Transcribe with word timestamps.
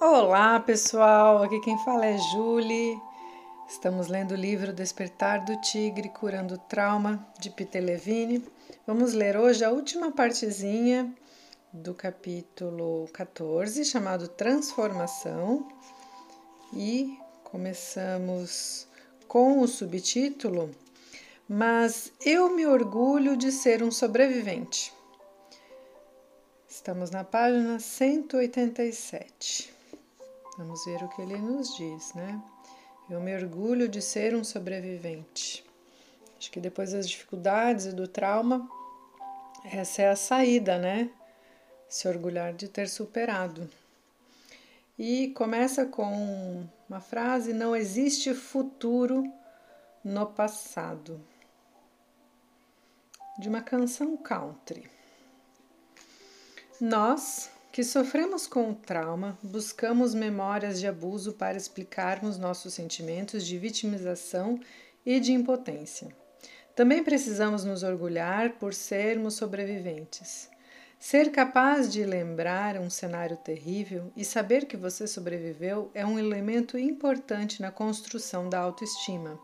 Olá, 0.00 0.60
pessoal. 0.60 1.42
Aqui 1.42 1.58
quem 1.58 1.76
fala 1.78 2.06
é 2.06 2.16
Julie. 2.16 3.02
Estamos 3.68 4.06
lendo 4.06 4.30
o 4.30 4.36
livro 4.36 4.72
Despertar 4.72 5.44
do 5.44 5.60
Tigre, 5.60 6.08
Curando 6.08 6.54
o 6.54 6.58
Trauma, 6.58 7.26
de 7.40 7.50
Peter 7.50 7.82
Levine. 7.82 8.46
Vamos 8.86 9.12
ler 9.12 9.36
hoje 9.36 9.64
a 9.64 9.72
última 9.72 10.12
partezinha 10.12 11.12
do 11.72 11.94
capítulo 11.94 13.08
14, 13.12 13.84
chamado 13.84 14.28
Transformação. 14.28 15.66
E 16.72 17.18
começamos 17.42 18.86
com 19.26 19.58
o 19.58 19.66
subtítulo 19.66 20.70
Mas 21.48 22.12
eu 22.24 22.54
me 22.54 22.64
orgulho 22.68 23.36
de 23.36 23.50
ser 23.50 23.82
um 23.82 23.90
sobrevivente. 23.90 24.92
Estamos 26.68 27.10
na 27.10 27.24
página 27.24 27.80
187. 27.80 29.77
Vamos 30.58 30.84
ver 30.84 31.04
o 31.04 31.08
que 31.08 31.22
ele 31.22 31.36
nos 31.38 31.76
diz, 31.76 32.14
né? 32.14 32.42
Eu 33.08 33.20
me 33.20 33.32
orgulho 33.32 33.88
de 33.88 34.02
ser 34.02 34.34
um 34.34 34.42
sobrevivente. 34.42 35.64
Acho 36.36 36.50
que 36.50 36.58
depois 36.58 36.90
das 36.90 37.08
dificuldades 37.08 37.86
e 37.86 37.92
do 37.92 38.08
trauma, 38.08 38.68
essa 39.64 40.02
é 40.02 40.08
a 40.08 40.16
saída, 40.16 40.76
né? 40.76 41.12
Se 41.88 42.08
orgulhar 42.08 42.52
de 42.54 42.66
ter 42.66 42.88
superado. 42.88 43.70
E 44.98 45.28
começa 45.28 45.86
com 45.86 46.66
uma 46.88 47.00
frase: 47.00 47.52
Não 47.52 47.76
existe 47.76 48.34
futuro 48.34 49.32
no 50.02 50.26
passado. 50.26 51.24
De 53.38 53.48
uma 53.48 53.62
canção 53.62 54.16
country. 54.16 54.90
Nós, 56.80 57.48
que 57.70 57.84
sofremos 57.84 58.46
com 58.46 58.70
o 58.70 58.74
trauma, 58.74 59.38
buscamos 59.42 60.14
memórias 60.14 60.80
de 60.80 60.86
abuso 60.86 61.34
para 61.34 61.56
explicarmos 61.56 62.38
nossos 62.38 62.74
sentimentos 62.74 63.46
de 63.46 63.58
vitimização 63.58 64.58
e 65.04 65.20
de 65.20 65.32
impotência. 65.32 66.08
Também 66.74 67.02
precisamos 67.02 67.64
nos 67.64 67.82
orgulhar 67.82 68.52
por 68.52 68.72
sermos 68.72 69.34
sobreviventes. 69.34 70.48
Ser 70.98 71.30
capaz 71.30 71.92
de 71.92 72.04
lembrar 72.04 72.76
um 72.76 72.90
cenário 72.90 73.36
terrível 73.36 74.12
e 74.16 74.24
saber 74.24 74.66
que 74.66 74.76
você 74.76 75.06
sobreviveu 75.06 75.90
é 75.94 76.04
um 76.04 76.18
elemento 76.18 76.76
importante 76.76 77.62
na 77.62 77.70
construção 77.70 78.48
da 78.48 78.58
autoestima. 78.58 79.38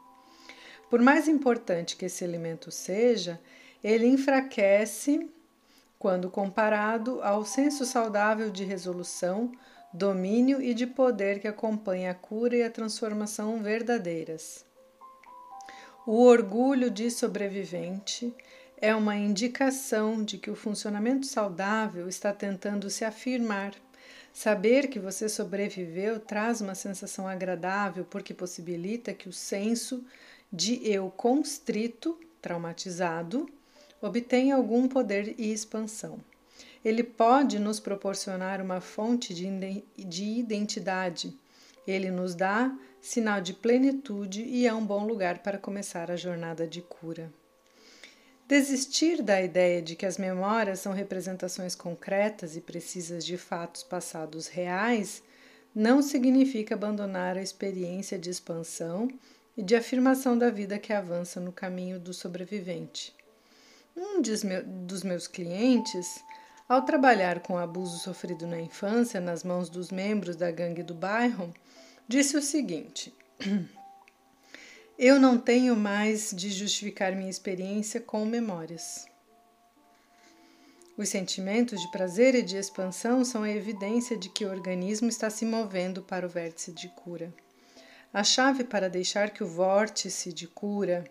Por 0.91 1.01
mais 1.01 1.29
importante 1.29 1.97
que 1.97 2.07
esse 2.07 2.25
elemento 2.25 2.71
seja, 2.71 3.41
ele 3.83 4.07
enfraquece 4.07 5.31
quando 6.05 6.29
comparado 6.29 7.23
ao 7.23 7.47
senso 7.47 7.87
saudável 7.87 8.51
de 8.51 8.63
resolução, 8.63 9.51
domínio 9.91 10.61
e 10.61 10.75
de 10.75 10.87
poder 10.87 11.41
que 11.41 11.49
acompanha 11.49 12.11
a 12.11 12.15
cura 12.15 12.55
e 12.55 12.63
a 12.63 12.69
transformação 12.71 13.63
verdadeiras. 13.63 14.67
O 16.07 16.23
orgulho 16.25 16.91
de 16.91 17.11
sobrevivente 17.11 18.35
é 18.77 18.95
uma 18.95 19.17
indicação 19.17 20.23
de 20.23 20.37
que 20.37 20.51
o 20.51 20.55
funcionamento 20.55 21.25
saudável 21.25 22.07
está 22.07 22.35
tentando 22.35 22.91
se 22.91 23.03
afirmar. 23.03 23.73
Saber 24.31 24.89
que 24.89 24.99
você 24.99 25.27
sobreviveu 25.27 26.21
traz 26.21 26.61
uma 26.61 26.75
sensação 26.75 27.27
agradável 27.27 28.05
porque 28.05 28.35
possibilita 28.35 29.15
que 29.15 29.27
o 29.27 29.33
senso 29.33 30.05
de 30.53 30.87
eu 30.87 31.11
constrito, 31.11 32.21
traumatizado, 32.43 33.49
obtém 34.05 34.53
algum 34.53 34.87
poder 34.87 35.35
e 35.39 35.51
expansão. 35.51 36.19
Ele 36.85 37.03
pode 37.03 37.59
nos 37.59 37.81
proporcionar 37.81 38.61
uma 38.61 38.81
fonte 38.81 39.33
de 39.33 40.25
identidade. 40.25 41.35
Ele 41.87 42.11
nos 42.11 42.35
dá 42.35 42.77
sinal 43.01 43.41
de 43.41 43.55
plenitude 43.55 44.43
e 44.43 44.67
é 44.67 44.75
um 44.75 44.85
bom 44.85 45.07
lugar 45.07 45.39
para 45.39 45.59
começar 45.59 46.11
a 46.11 46.17
jornada 46.17 46.67
de 46.67 46.83
cura. 46.83 47.33
Desistir 48.47 49.23
da 49.23 49.41
ideia 49.41 49.81
de 49.81 49.97
que 49.97 50.05
as 50.05 50.19
memórias 50.19 50.81
são 50.81 50.93
representações 50.93 51.75
concretas 51.75 52.57
e 52.57 52.61
precisas 52.61 53.25
de 53.25 53.39
fatos 53.39 53.83
passados 53.83 54.49
reais 54.49 55.23
não 55.75 56.03
significa 56.03 56.75
abandonar 56.75 57.39
a 57.39 57.43
experiência 57.43 58.19
de 58.19 58.29
expansão 58.29 59.09
e 59.57 59.63
de 59.63 59.75
afirmação 59.75 60.37
da 60.37 60.51
vida 60.51 60.79
que 60.79 60.93
avança 60.93 61.41
no 61.41 61.53
caminho 61.53 61.99
do 61.99 62.13
sobrevivente. 62.13 63.15
Um 63.97 64.21
dos 64.87 65.05
meus 65.05 65.29
clientes, 65.29 66.25
ao 66.69 66.83
trabalhar 66.83 67.41
com 67.41 67.57
abuso 67.57 67.99
sofrido 67.99 68.47
na 68.47 68.61
infância 68.61 69.21
nas 69.21 69.45
mãos 69.45 69.69
dos 69.69 69.91
membros 69.91 70.35
da 70.35 70.51
gangue 70.51 70.83
do 70.83 70.95
bairro, 70.95 71.55
disse 72.09 72.37
o 72.37 72.43
seguinte: 72.43 73.15
Eu 74.99 75.21
não 75.21 75.39
tenho 75.39 75.77
mais 75.77 76.33
de 76.35 76.51
justificar 76.51 77.15
minha 77.15 77.31
experiência 77.31 78.01
com 78.01 78.25
memórias. 78.25 79.07
Os 80.97 81.09
sentimentos 81.09 81.81
de 81.81 81.91
prazer 81.91 82.37
e 82.37 82.43
de 82.43 82.57
expansão 82.57 83.25
são 83.25 83.43
a 83.43 83.51
evidência 83.51 84.17
de 84.17 84.29
que 84.29 84.45
o 84.45 84.51
organismo 84.51 85.09
está 85.09 85.29
se 85.29 85.45
movendo 85.45 86.03
para 86.03 86.25
o 86.25 86.29
vértice 86.29 86.73
de 86.73 86.89
cura. 86.89 87.35
A 88.13 88.23
chave 88.23 88.63
para 88.63 88.89
deixar 88.89 89.31
que 89.31 89.43
o 89.43 89.47
vórtice 89.47 90.33
de 90.33 90.47
cura 90.47 91.05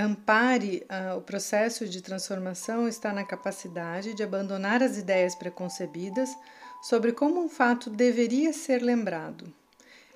ampare 0.00 0.86
uh, 0.88 1.18
o 1.18 1.20
processo 1.20 1.86
de 1.86 2.00
transformação 2.00 2.88
está 2.88 3.12
na 3.12 3.22
capacidade 3.22 4.14
de 4.14 4.22
abandonar 4.22 4.82
as 4.82 4.96
ideias 4.96 5.34
preconcebidas 5.34 6.30
sobre 6.82 7.12
como 7.12 7.44
um 7.44 7.48
fato 7.48 7.90
deveria 7.90 8.52
ser 8.52 8.82
lembrado. 8.82 9.52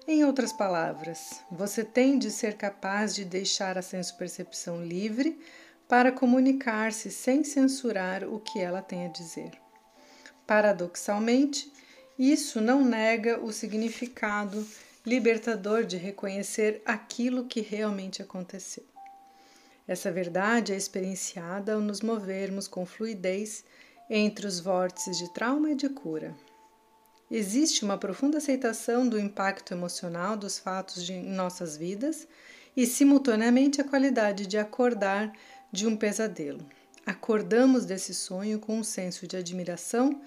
Em 0.08 0.24
outras 0.24 0.52
palavras, 0.52 1.42
você 1.50 1.84
tem 1.84 2.18
de 2.18 2.30
ser 2.30 2.56
capaz 2.56 3.14
de 3.14 3.24
deixar 3.24 3.76
a 3.76 3.82
senso-percepção 3.82 4.82
livre 4.82 5.38
para 5.86 6.10
comunicar-se 6.10 7.10
sem 7.10 7.44
censurar 7.44 8.24
o 8.24 8.40
que 8.40 8.60
ela 8.60 8.80
tem 8.80 9.04
a 9.04 9.08
dizer. 9.08 9.52
Paradoxalmente, 10.46 11.70
isso 12.18 12.60
não 12.60 12.82
nega 12.84 13.38
o 13.40 13.52
significado 13.52 14.66
libertador 15.04 15.84
de 15.84 15.98
reconhecer 15.98 16.80
aquilo 16.86 17.44
que 17.44 17.60
realmente 17.60 18.22
aconteceu. 18.22 18.93
Essa 19.86 20.10
verdade 20.10 20.72
é 20.72 20.76
experienciada 20.76 21.74
ao 21.74 21.80
nos 21.80 22.00
movermos 22.00 22.66
com 22.66 22.86
fluidez 22.86 23.64
entre 24.08 24.46
os 24.46 24.58
vórtices 24.58 25.18
de 25.18 25.32
trauma 25.32 25.70
e 25.70 25.74
de 25.74 25.88
cura. 25.88 26.34
Existe 27.30 27.84
uma 27.84 27.98
profunda 27.98 28.38
aceitação 28.38 29.08
do 29.08 29.18
impacto 29.18 29.74
emocional 29.74 30.36
dos 30.36 30.58
fatos 30.58 31.04
de, 31.04 31.12
em 31.12 31.32
nossas 31.32 31.76
vidas 31.76 32.28
e, 32.76 32.86
simultaneamente, 32.86 33.80
a 33.80 33.84
qualidade 33.84 34.46
de 34.46 34.56
acordar 34.56 35.32
de 35.72 35.86
um 35.86 35.96
pesadelo. 35.96 36.64
Acordamos 37.04 37.84
desse 37.84 38.14
sonho 38.14 38.58
com 38.58 38.78
um 38.78 38.84
senso 38.84 39.26
de 39.26 39.36
admiração 39.36 40.20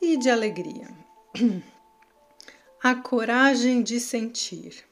e 0.00 0.16
de 0.16 0.30
alegria. 0.30 0.88
A 2.82 2.94
coragem 2.94 3.82
de 3.82 3.98
sentir. 3.98 4.84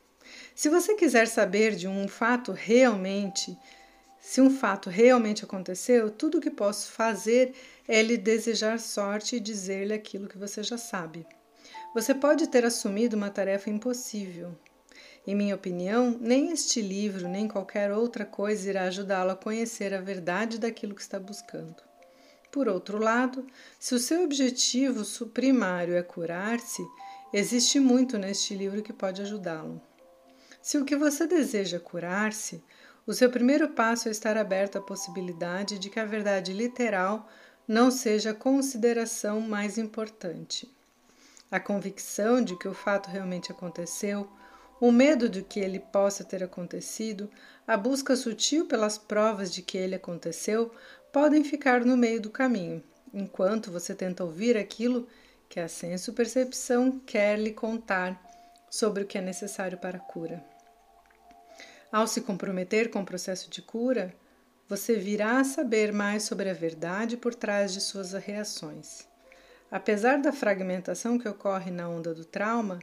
Se 0.54 0.70
você 0.70 0.94
quiser 0.94 1.28
saber 1.28 1.76
de 1.76 1.86
um 1.86 2.08
fato 2.08 2.52
realmente 2.52 3.56
se 4.22 4.40
um 4.40 4.48
fato 4.48 4.88
realmente 4.88 5.44
aconteceu, 5.44 6.08
tudo 6.08 6.38
o 6.38 6.40
que 6.40 6.48
posso 6.48 6.92
fazer 6.92 7.52
é 7.88 8.00
lhe 8.00 8.16
desejar 8.16 8.78
sorte 8.78 9.34
e 9.34 9.40
dizer-lhe 9.40 9.92
aquilo 9.92 10.28
que 10.28 10.38
você 10.38 10.62
já 10.62 10.78
sabe. 10.78 11.26
Você 11.92 12.14
pode 12.14 12.46
ter 12.46 12.64
assumido 12.64 13.16
uma 13.16 13.30
tarefa 13.30 13.68
impossível. 13.68 14.56
Em 15.26 15.34
minha 15.34 15.56
opinião, 15.56 16.16
nem 16.20 16.52
este 16.52 16.80
livro, 16.80 17.26
nem 17.28 17.48
qualquer 17.48 17.90
outra 17.90 18.24
coisa 18.24 18.70
irá 18.70 18.84
ajudá-lo 18.84 19.32
a 19.32 19.36
conhecer 19.36 19.92
a 19.92 20.00
verdade 20.00 20.56
daquilo 20.56 20.94
que 20.94 21.02
está 21.02 21.18
buscando. 21.18 21.82
Por 22.52 22.68
outro 22.68 22.98
lado, 22.98 23.44
se 23.76 23.92
o 23.92 23.98
seu 23.98 24.22
objetivo 24.22 25.04
primário 25.30 25.96
é 25.96 26.02
curar-se, 26.02 26.82
existe 27.32 27.80
muito 27.80 28.16
neste 28.16 28.54
livro 28.54 28.82
que 28.82 28.92
pode 28.92 29.20
ajudá-lo. 29.20 29.82
Se 30.62 30.78
o 30.78 30.84
que 30.84 30.94
você 30.94 31.26
deseja 31.26 31.80
curar-se, 31.80 32.62
o 33.06 33.12
seu 33.12 33.28
primeiro 33.30 33.68
passo 33.70 34.08
é 34.08 34.12
estar 34.12 34.36
aberto 34.36 34.78
à 34.78 34.80
possibilidade 34.80 35.78
de 35.78 35.90
que 35.90 35.98
a 35.98 36.04
verdade 36.04 36.52
literal 36.52 37.28
não 37.66 37.90
seja 37.90 38.30
a 38.30 38.34
consideração 38.34 39.40
mais 39.40 39.76
importante. 39.76 40.72
A 41.50 41.58
convicção 41.58 42.42
de 42.42 42.56
que 42.56 42.68
o 42.68 42.74
fato 42.74 43.08
realmente 43.08 43.50
aconteceu, 43.50 44.28
o 44.80 44.90
medo 44.90 45.28
de 45.28 45.42
que 45.42 45.60
ele 45.60 45.78
possa 45.78 46.24
ter 46.24 46.42
acontecido, 46.42 47.30
a 47.66 47.76
busca 47.76 48.16
sutil 48.16 48.66
pelas 48.66 48.98
provas 48.98 49.52
de 49.52 49.62
que 49.62 49.78
ele 49.78 49.94
aconteceu 49.94 50.72
podem 51.12 51.44
ficar 51.44 51.84
no 51.84 51.96
meio 51.96 52.20
do 52.20 52.30
caminho, 52.30 52.82
enquanto 53.12 53.70
você 53.70 53.94
tenta 53.94 54.24
ouvir 54.24 54.56
aquilo 54.56 55.06
que 55.48 55.60
a 55.60 55.68
senso-percepção 55.68 57.00
quer 57.04 57.38
lhe 57.38 57.52
contar 57.52 58.20
sobre 58.70 59.02
o 59.02 59.06
que 59.06 59.18
é 59.18 59.20
necessário 59.20 59.76
para 59.76 59.98
a 59.98 60.00
cura. 60.00 60.51
Ao 61.92 62.06
se 62.06 62.22
comprometer 62.22 62.90
com 62.90 63.02
o 63.02 63.04
processo 63.04 63.50
de 63.50 63.60
cura, 63.60 64.14
você 64.66 64.96
virá 64.96 65.38
a 65.40 65.44
saber 65.44 65.92
mais 65.92 66.22
sobre 66.22 66.48
a 66.48 66.54
verdade 66.54 67.18
por 67.18 67.34
trás 67.34 67.70
de 67.70 67.82
suas 67.82 68.14
reações. 68.14 69.06
Apesar 69.70 70.16
da 70.16 70.32
fragmentação 70.32 71.18
que 71.18 71.28
ocorre 71.28 71.70
na 71.70 71.86
onda 71.90 72.14
do 72.14 72.24
trauma, 72.24 72.78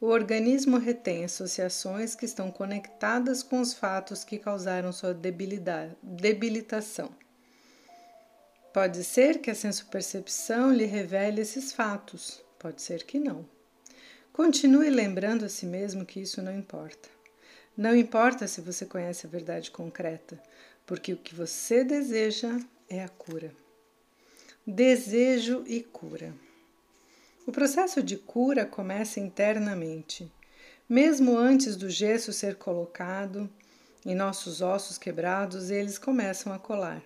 o 0.00 0.06
organismo 0.06 0.78
retém 0.78 1.24
associações 1.24 2.14
que 2.14 2.24
estão 2.24 2.50
conectadas 2.50 3.42
com 3.42 3.60
os 3.60 3.74
fatos 3.74 4.24
que 4.24 4.38
causaram 4.38 4.90
sua 4.90 5.12
debilitação. 6.02 7.10
Pode 8.72 9.04
ser 9.04 9.40
que 9.40 9.50
a 9.50 9.54
sensopercepção 9.54 10.72
lhe 10.72 10.86
revele 10.86 11.42
esses 11.42 11.74
fatos, 11.74 12.42
pode 12.58 12.80
ser 12.80 13.04
que 13.04 13.18
não. 13.18 13.46
Continue 14.32 14.88
lembrando 14.88 15.44
a 15.44 15.48
si 15.50 15.66
mesmo 15.66 16.06
que 16.06 16.20
isso 16.20 16.40
não 16.40 16.54
importa. 16.54 17.15
Não 17.76 17.94
importa 17.94 18.46
se 18.48 18.62
você 18.62 18.86
conhece 18.86 19.26
a 19.26 19.30
verdade 19.30 19.70
concreta, 19.70 20.40
porque 20.86 21.12
o 21.12 21.18
que 21.18 21.34
você 21.34 21.84
deseja 21.84 22.58
é 22.88 23.04
a 23.04 23.08
cura. 23.08 23.52
Desejo 24.66 25.62
e 25.66 25.82
cura. 25.82 26.32
O 27.46 27.52
processo 27.52 28.02
de 28.02 28.16
cura 28.16 28.64
começa 28.64 29.20
internamente. 29.20 30.32
Mesmo 30.88 31.36
antes 31.36 31.76
do 31.76 31.90
gesso 31.90 32.32
ser 32.32 32.54
colocado 32.54 33.50
em 34.06 34.14
nossos 34.14 34.62
ossos 34.62 34.96
quebrados, 34.96 35.70
eles 35.70 35.98
começam 35.98 36.54
a 36.54 36.58
colar. 36.58 37.02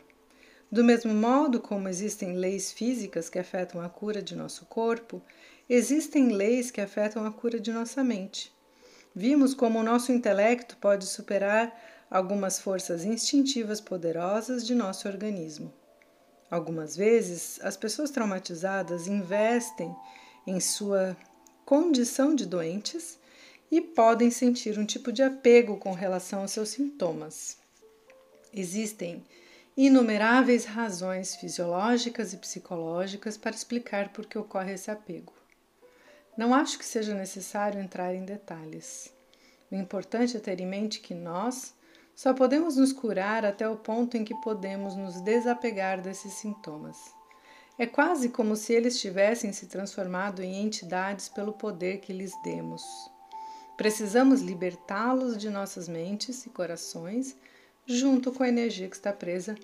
Do 0.71 0.85
mesmo 0.85 1.13
modo 1.13 1.59
como 1.59 1.89
existem 1.89 2.37
leis 2.37 2.71
físicas 2.71 3.29
que 3.29 3.41
afetam 3.41 3.81
a 3.81 3.89
cura 3.89 4.23
de 4.23 4.37
nosso 4.37 4.67
corpo, 4.67 5.21
existem 5.69 6.29
leis 6.29 6.71
que 6.71 6.81
afetam 6.81 7.27
a 7.27 7.33
cura 7.33 7.59
de 7.59 7.73
nossa 7.73 8.05
mente. 8.05 8.53
Vimos 9.15 9.55
como 9.55 9.79
o 9.79 9.83
nosso 9.83 10.13
intelecto 10.13 10.77
pode 10.77 11.07
superar 11.07 11.77
algumas 12.11 12.61
forças 12.61 13.05
instintivas 13.05 13.81
poderosas 13.81 14.67
de 14.67 14.75
nosso 14.75 15.09
organismo. 15.09 15.73
Algumas 16.51 16.97
vezes, 16.97 17.61
as 17.63 17.77
pessoas 17.77 18.11
traumatizadas 18.11 19.07
investem 19.07 19.95
em 20.47 20.59
sua 20.61 21.17
condição 21.65 22.35
de 22.35 22.47
doentes 22.47 23.19
e 23.71 23.81
podem 23.81 24.31
sentir 24.31 24.79
um 24.79 24.85
tipo 24.85 25.13
de 25.13 25.23
apego 25.23 25.77
com 25.77 25.93
relação 25.93 26.41
aos 26.41 26.51
seus 26.51 26.71
sintomas. 26.71 27.57
Existem 28.53 29.25
inumeráveis 29.77 30.65
razões 30.65 31.37
fisiológicas 31.37 32.33
e 32.33 32.37
psicológicas 32.37 33.37
para 33.37 33.55
explicar 33.55 34.13
por 34.13 34.27
que 34.27 34.37
ocorre 34.37 34.75
esse 34.75 34.91
apego. 34.91 35.40
Não 36.41 36.55
acho 36.55 36.79
que 36.79 36.87
seja 36.87 37.13
necessário 37.13 37.79
entrar 37.79 38.15
em 38.15 38.25
detalhes. 38.25 39.13
O 39.71 39.75
importante 39.75 40.39
é 40.39 40.41
ter 40.41 40.59
em 40.59 40.67
mente 40.67 40.99
que 41.01 41.13
nós 41.13 41.75
só 42.17 42.33
podemos 42.33 42.79
nos 42.79 42.95
curar 42.95 43.45
até 43.45 43.69
o 43.69 43.77
ponto 43.77 44.17
em 44.17 44.25
que 44.25 44.35
podemos 44.41 44.97
nos 44.97 45.21
desapegar 45.21 46.01
desses 46.01 46.33
sintomas. 46.33 46.97
É 47.79 47.85
quase 47.85 48.31
como 48.31 48.57
se 48.57 48.73
eles 48.73 48.99
tivessem 48.99 49.53
se 49.53 49.67
transformado 49.67 50.43
em 50.43 50.65
entidades 50.65 51.29
pelo 51.29 51.53
poder 51.53 51.99
que 51.99 52.11
lhes 52.11 52.33
demos. 52.43 52.83
Precisamos 53.77 54.41
libertá-los 54.41 55.37
de 55.37 55.51
nossas 55.51 55.89
mentes 55.89 56.47
e 56.47 56.49
corações, 56.49 57.37
junto 57.85 58.33
com 58.33 58.43
a 58.43 58.49
energia 58.49 58.89
que 58.89 58.97
está 58.97 59.13
presa 59.13 59.57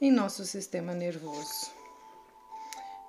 em 0.00 0.10
nosso 0.10 0.44
sistema 0.44 0.94
nervoso. 0.94 1.83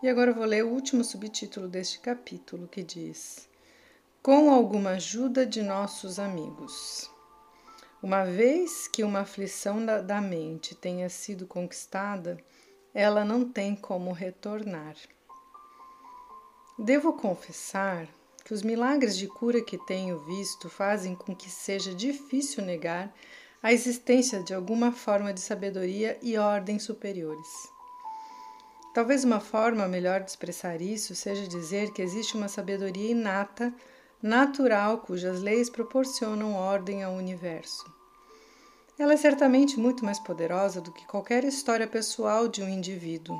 E 0.04 0.10
agora 0.10 0.32
eu 0.32 0.36
vou 0.36 0.46
ler 0.46 0.64
o 0.64 0.70
último 0.70 1.04
subtítulo 1.04 1.68
deste 1.68 2.00
capítulo 2.00 2.68
que 2.68 2.84
diz: 2.84 3.48
Com 4.22 4.52
alguma 4.52 4.92
ajuda 4.92 5.46
de 5.46 5.62
nossos 5.62 6.20
amigos. 6.20 7.10
Uma 8.04 8.24
vez 8.24 8.88
que 8.88 9.04
uma 9.04 9.22
aflição 9.22 9.84
da 9.84 10.22
mente 10.22 10.76
tenha 10.76 11.10
sido 11.10 11.48
conquistada, 11.48 12.38
ela 12.94 13.26
não 13.26 13.50
tem 13.50 13.76
como 13.76 14.12
retornar. 14.12 14.96
Devo 16.78 17.14
confessar 17.14 18.08
que 18.44 18.54
os 18.54 18.62
milagres 18.62 19.18
de 19.18 19.28
cura 19.28 19.60
que 19.60 19.78
tenho 19.88 20.20
visto 20.20 20.70
fazem 20.70 21.16
com 21.16 21.36
que 21.36 21.50
seja 21.50 21.96
difícil 21.96 22.64
negar 22.64 23.12
a 23.64 23.74
existência 23.74 24.44
de 24.44 24.54
alguma 24.54 24.92
forma 24.92 25.34
de 25.34 25.40
sabedoria 25.40 26.20
e 26.22 26.38
ordem 26.38 26.78
superiores. 26.78 27.75
Talvez 28.96 29.26
uma 29.26 29.42
forma 29.42 29.90
melhor 29.90 30.22
de 30.22 30.30
expressar 30.30 30.82
isso 30.82 31.14
seja 31.14 31.46
dizer 31.50 31.92
que 31.92 32.02
existe 32.02 32.38
uma 32.38 32.48
sabedoria 32.48 33.12
inata, 33.12 33.74
natural, 34.24 35.00
cujas 35.00 35.42
leis 35.42 35.70
proporcionam 35.70 36.54
ordem 36.54 37.04
ao 37.04 37.12
universo. 37.12 37.84
Ela 38.98 39.12
é 39.12 39.18
certamente 39.18 39.78
muito 39.78 40.06
mais 40.06 40.18
poderosa 40.18 40.80
do 40.80 40.94
que 40.94 41.06
qualquer 41.08 41.44
história 41.44 41.86
pessoal 41.86 42.48
de 42.48 42.64
um 42.64 42.70
indivíduo. 42.70 43.38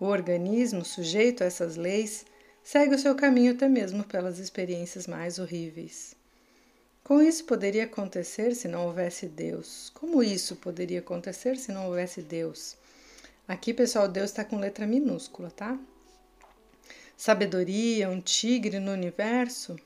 O 0.00 0.06
organismo, 0.06 0.86
sujeito 0.86 1.44
a 1.44 1.46
essas 1.48 1.76
leis, 1.76 2.24
segue 2.64 2.94
o 2.94 2.98
seu 2.98 3.14
caminho 3.14 3.52
até 3.52 3.68
mesmo 3.68 4.02
pelas 4.04 4.38
experiências 4.38 5.06
mais 5.06 5.38
horríveis. 5.38 6.16
Como 7.04 7.20
isso 7.20 7.44
poderia 7.44 7.84
acontecer 7.84 8.54
se 8.54 8.68
não 8.68 8.86
houvesse 8.86 9.26
Deus? 9.26 9.90
Como 9.90 10.22
isso 10.22 10.56
poderia 10.56 11.00
acontecer 11.00 11.58
se 11.58 11.70
não 11.70 11.88
houvesse 11.88 12.22
Deus? 12.22 12.80
Aqui, 13.46 13.74
pessoal, 13.74 14.08
Deus 14.08 14.30
está 14.30 14.44
com 14.44 14.58
letra 14.58 14.86
minúscula, 14.86 15.50
tá? 15.50 15.78
Sabedoria, 17.16 18.08
um 18.08 18.20
tigre 18.20 18.78
no 18.78 18.92
universo? 18.92 19.76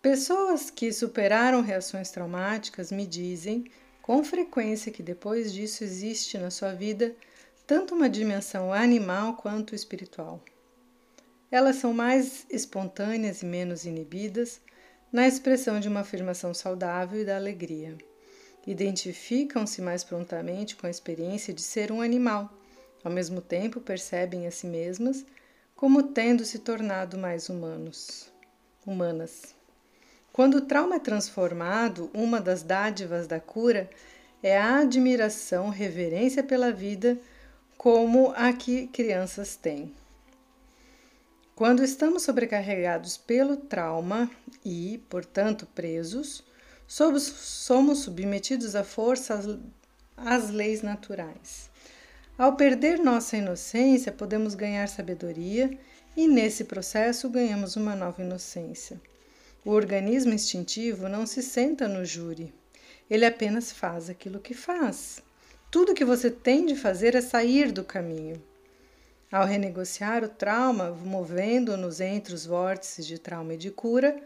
Pessoas 0.00 0.70
que 0.70 0.92
superaram 0.92 1.62
reações 1.62 2.10
traumáticas 2.10 2.92
me 2.92 3.06
dizem 3.06 3.64
com 4.02 4.22
frequência 4.24 4.92
que 4.92 5.02
depois 5.02 5.52
disso 5.52 5.84
existe 5.84 6.36
na 6.36 6.50
sua 6.50 6.74
vida 6.74 7.14
tanto 7.66 7.94
uma 7.94 8.10
dimensão 8.10 8.72
animal 8.72 9.36
quanto 9.36 9.74
espiritual. 9.74 10.42
Elas 11.50 11.76
são 11.76 11.92
mais 11.94 12.46
espontâneas 12.50 13.42
e 13.42 13.46
menos 13.46 13.84
inibidas 13.84 14.60
na 15.12 15.28
expressão 15.28 15.78
de 15.78 15.88
uma 15.88 16.00
afirmação 16.00 16.52
saudável 16.52 17.20
e 17.20 17.24
da 17.24 17.36
alegria. 17.36 17.96
Identificam-se 18.66 19.82
mais 19.82 20.04
prontamente 20.04 20.76
com 20.76 20.86
a 20.86 20.90
experiência 20.90 21.52
de 21.52 21.62
ser 21.62 21.90
um 21.90 22.00
animal, 22.00 22.52
ao 23.02 23.10
mesmo 23.10 23.40
tempo 23.40 23.80
percebem 23.80 24.46
a 24.46 24.50
si 24.50 24.66
mesmas 24.66 25.24
como 25.74 26.02
tendo 26.04 26.44
se 26.44 26.60
tornado 26.60 27.18
mais 27.18 27.48
humanos, 27.48 28.30
humanas. 28.86 29.54
Quando 30.32 30.58
o 30.58 30.60
trauma 30.60 30.94
é 30.94 31.00
transformado, 31.00 32.08
uma 32.14 32.40
das 32.40 32.62
dádivas 32.62 33.26
da 33.26 33.40
cura 33.40 33.90
é 34.42 34.56
a 34.56 34.78
admiração, 34.78 35.68
reverência 35.68 36.42
pela 36.42 36.70
vida, 36.70 37.18
como 37.76 38.32
a 38.36 38.52
que 38.52 38.86
crianças 38.86 39.56
têm. 39.56 39.92
Quando 41.54 41.82
estamos 41.82 42.22
sobrecarregados 42.22 43.16
pelo 43.16 43.56
trauma 43.56 44.30
e, 44.64 45.02
portanto, 45.10 45.66
presos, 45.74 46.44
somos 46.92 47.98
submetidos 48.00 48.76
à 48.76 48.84
força 48.84 49.40
às 50.14 50.50
leis 50.50 50.82
naturais. 50.82 51.70
Ao 52.36 52.54
perder 52.54 52.98
nossa 52.98 53.36
inocência, 53.36 54.12
podemos 54.12 54.54
ganhar 54.54 54.86
sabedoria 54.88 55.70
e, 56.14 56.28
nesse 56.28 56.64
processo, 56.64 57.30
ganhamos 57.30 57.76
uma 57.76 57.96
nova 57.96 58.20
inocência. 58.20 59.00
O 59.64 59.70
organismo 59.70 60.34
instintivo 60.34 61.08
não 61.08 61.24
se 61.24 61.42
senta 61.42 61.88
no 61.88 62.04
júri. 62.04 62.52
Ele 63.08 63.24
apenas 63.24 63.72
faz 63.72 64.10
aquilo 64.10 64.38
que 64.38 64.52
faz. 64.52 65.22
Tudo 65.70 65.94
que 65.94 66.04
você 66.04 66.30
tem 66.30 66.66
de 66.66 66.76
fazer 66.76 67.14
é 67.14 67.22
sair 67.22 67.72
do 67.72 67.84
caminho. 67.84 68.42
Ao 69.30 69.46
renegociar 69.46 70.22
o 70.24 70.28
trauma, 70.28 70.90
movendo-nos 70.90 72.00
entre 72.00 72.34
os 72.34 72.44
vórtices 72.44 73.06
de 73.06 73.18
trauma 73.18 73.54
e 73.54 73.56
de 73.56 73.70
cura, 73.70 74.22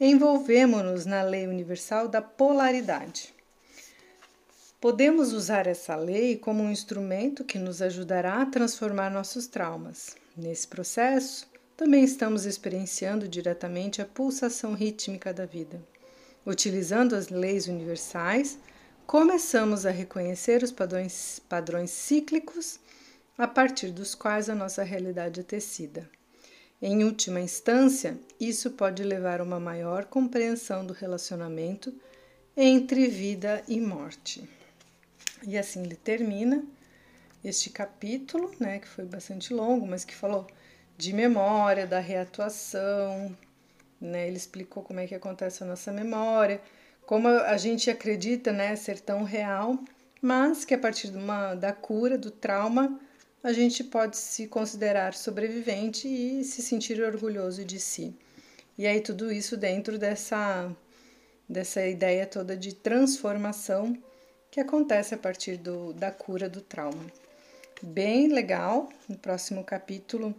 envolvemos-nos 0.00 1.04
na 1.06 1.22
lei 1.22 1.46
universal 1.46 2.06
da 2.06 2.22
polaridade. 2.22 3.34
Podemos 4.80 5.32
usar 5.32 5.66
essa 5.66 5.96
lei 5.96 6.36
como 6.36 6.62
um 6.62 6.70
instrumento 6.70 7.44
que 7.44 7.58
nos 7.58 7.82
ajudará 7.82 8.42
a 8.42 8.46
transformar 8.46 9.10
nossos 9.10 9.48
traumas. 9.48 10.14
Nesse 10.36 10.68
processo, 10.68 11.48
também 11.76 12.04
estamos 12.04 12.46
experienciando 12.46 13.26
diretamente 13.26 14.00
a 14.00 14.06
pulsação 14.06 14.74
rítmica 14.74 15.34
da 15.34 15.46
vida. 15.46 15.82
Utilizando 16.46 17.16
as 17.16 17.28
leis 17.28 17.66
universais, 17.66 18.56
começamos 19.04 19.84
a 19.84 19.90
reconhecer 19.90 20.62
os 20.62 20.70
padrões, 20.70 21.40
padrões 21.48 21.90
cíclicos 21.90 22.78
a 23.36 23.48
partir 23.48 23.90
dos 23.90 24.14
quais 24.14 24.48
a 24.48 24.54
nossa 24.54 24.84
realidade 24.84 25.40
é 25.40 25.42
tecida. 25.42 26.08
Em 26.80 27.02
última 27.02 27.40
instância, 27.40 28.16
isso 28.38 28.70
pode 28.70 29.02
levar 29.02 29.40
a 29.40 29.44
uma 29.44 29.58
maior 29.58 30.04
compreensão 30.04 30.86
do 30.86 30.92
relacionamento 30.92 31.92
entre 32.56 33.08
vida 33.08 33.64
e 33.66 33.80
morte. 33.80 34.48
E 35.44 35.58
assim 35.58 35.82
ele 35.82 35.96
termina 35.96 36.64
este 37.44 37.70
capítulo, 37.70 38.52
né, 38.60 38.78
que 38.78 38.86
foi 38.86 39.04
bastante 39.04 39.52
longo, 39.52 39.86
mas 39.86 40.04
que 40.04 40.14
falou 40.14 40.46
de 40.96 41.12
memória, 41.12 41.86
da 41.86 41.98
reatuação, 41.98 43.36
né? 44.00 44.28
Ele 44.28 44.36
explicou 44.36 44.82
como 44.82 45.00
é 45.00 45.06
que 45.06 45.14
acontece 45.14 45.62
a 45.62 45.66
nossa 45.66 45.92
memória, 45.92 46.60
como 47.06 47.26
a 47.28 47.56
gente 47.56 47.90
acredita, 47.90 48.52
né, 48.52 48.76
ser 48.76 49.00
tão 49.00 49.24
real, 49.24 49.78
mas 50.20 50.64
que 50.64 50.74
a 50.74 50.78
partir 50.78 51.08
uma, 51.08 51.54
da 51.54 51.72
cura, 51.72 52.18
do 52.18 52.30
trauma, 52.30 53.00
a 53.42 53.52
gente 53.52 53.84
pode 53.84 54.16
se 54.16 54.46
considerar 54.46 55.14
sobrevivente 55.14 56.08
e 56.08 56.42
se 56.44 56.62
sentir 56.62 57.00
orgulhoso 57.00 57.64
de 57.64 57.78
si. 57.78 58.14
E 58.76 58.86
aí 58.86 59.00
tudo 59.00 59.32
isso 59.32 59.56
dentro 59.56 59.98
dessa 59.98 60.70
dessa 61.48 61.86
ideia 61.86 62.26
toda 62.26 62.56
de 62.56 62.74
transformação 62.74 63.96
que 64.50 64.60
acontece 64.60 65.14
a 65.14 65.18
partir 65.18 65.56
do, 65.56 65.94
da 65.94 66.10
cura 66.10 66.48
do 66.48 66.60
trauma. 66.60 67.06
Bem 67.82 68.28
legal. 68.28 68.90
No 69.08 69.16
próximo 69.16 69.64
capítulo 69.64 70.34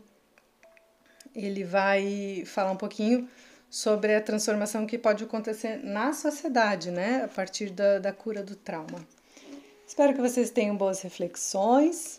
ele 1.35 1.63
vai 1.63 2.43
falar 2.45 2.71
um 2.71 2.77
pouquinho 2.77 3.27
sobre 3.69 4.15
a 4.15 4.21
transformação 4.21 4.85
que 4.85 4.97
pode 4.97 5.23
acontecer 5.23 5.77
na 5.83 6.11
sociedade, 6.11 6.89
né, 6.91 7.23
a 7.23 7.27
partir 7.27 7.69
da, 7.69 7.99
da 7.99 8.11
cura 8.11 8.43
do 8.43 8.55
trauma. 8.55 9.07
Espero 9.87 10.13
que 10.13 10.21
vocês 10.21 10.49
tenham 10.49 10.75
boas 10.75 11.01
reflexões 11.01 12.18